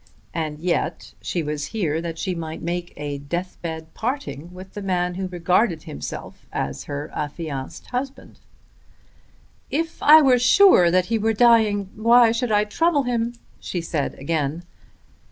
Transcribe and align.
And 0.33 0.57
yet 0.57 1.13
she 1.21 1.43
was 1.43 1.67
here 1.77 2.01
that 2.01 2.17
she 2.17 2.33
might 2.33 2.63
make 2.63 2.91
a 2.97 3.19
deathbed 3.19 3.93
parting 3.93 4.51
with 4.51 4.73
the 4.73 4.81
man 4.81 5.13
who 5.13 5.27
regarded 5.27 5.83
himself 5.83 6.47
as 6.51 6.85
her 6.85 7.11
affianced 7.13 7.85
husband. 7.91 8.39
"If 9.69 10.01
I 10.01 10.19
were 10.23 10.39
sure 10.39 10.89
that 10.89 11.05
he 11.05 11.19
were 11.19 11.33
dying, 11.33 11.91
why 11.95 12.31
should 12.31 12.51
I 12.51 12.63
trouble 12.63 13.03
him?" 13.03 13.33
she 13.59 13.79
said 13.79 14.15
again. 14.15 14.63